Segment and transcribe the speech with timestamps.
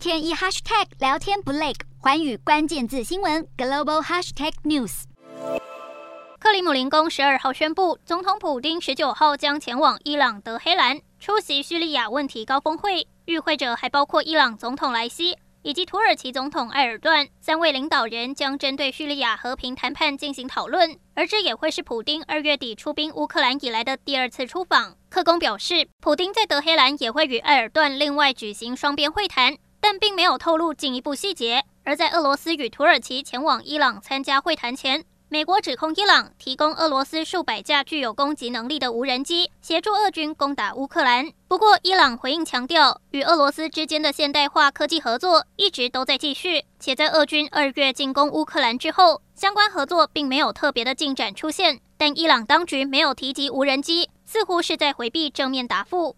[0.00, 5.02] 天一 hashtag 聊天不累，寰宇关键字新闻 global hashtag news。
[6.38, 17.28] 克里姆林宫十二号宣布，总统普丁十九号将前往伊朗德黑兰出席叙利亚问题高峰会，与会者还包括伊朗总统莱西以及土耳其总统埃尔段。
[17.42, 24.96] 三位领导人将针对叙利亚和平谈判进行讨论，而这也会是普丁二月底出兵乌克兰以来的第二次出访。
[25.10, 31.64] 克宫表示，普丁在德黑兰也会与埃尔段另外举行双边会谈，但并没有透露进一步细节。
[31.82, 41.30] 而在俄罗斯与土耳其前往伊朗参加会谈前，美国指控伊朗提供俄罗斯数百架具有攻击能力的无人机，协助俄军攻打乌克兰。
[41.48, 51.80] 不过，伊朗回应强调，与俄罗斯之间的现代化科技合作一直都在继续，且在俄军二月进攻乌克兰之后，相关合作并没有特别的进展出现。
[51.96, 56.16] 但伊朗当局没有提及无人机，似乎是在回避正面答复。